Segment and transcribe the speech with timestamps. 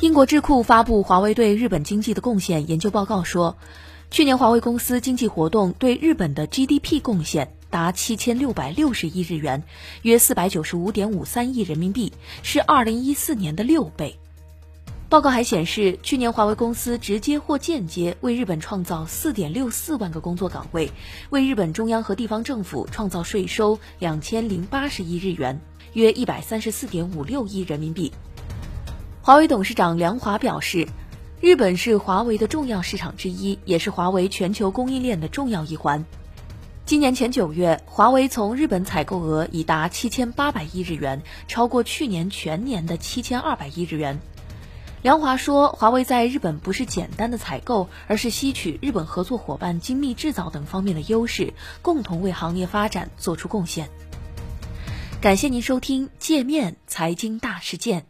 [0.00, 3.56] 英国智库发布华为对日本经济的贡献研究报告说，
[4.12, 9.64] 去年华为公司经济活动对日本的 GDP 贡献达七千六百六十亿日元，
[10.02, 12.12] 约四百九十五点五三亿人民币，
[12.44, 14.16] 是二零一四年的六倍。
[15.08, 20.92] 报告还显示，去年华为公司直接或间接为日本创造四点六四万个工作岗位，
[21.30, 25.60] 为日本中央和地方政府创造税收两千零八十亿日元，
[25.94, 28.12] 约一百三十四点五六亿人民币。
[29.28, 30.88] 华为董事长梁华表示，
[31.42, 36.02] 日本是华为的重要市场之一，也是华为全球供应链的重要一环。
[36.86, 44.18] 今年前九月，华为从日本采购额已达七千八百亿日元，超过去年全年的七千二百亿日元。
[45.02, 53.90] 梁华说，华为在日本不是简单的采购，而是吸取日本合作伙伴精密制造等方面的优势，共同为行业发展做出贡献。
[55.20, 58.06] 感谢您收听界面财经大事件。